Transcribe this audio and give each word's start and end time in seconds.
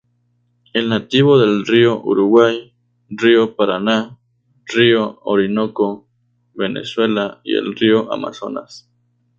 Es 0.73 0.83
nativo 0.83 1.37
del 1.37 1.63
río 1.63 2.01
Uruguay, 2.01 2.73
río 3.09 3.55
Paraná, 3.55 4.17
río 4.65 5.19
Orinoco, 5.21 6.07
venezuela, 6.55 7.39
y 7.43 7.53
el 7.55 7.75
río 7.75 8.11
Amazonas. 8.11 8.89